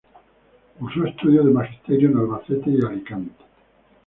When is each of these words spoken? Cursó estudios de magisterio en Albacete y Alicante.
Cursó 0.79 1.05
estudios 1.05 1.45
de 1.45 1.51
magisterio 1.51 2.09
en 2.09 2.17
Albacete 2.17 2.71
y 2.71 2.83
Alicante. 2.83 3.35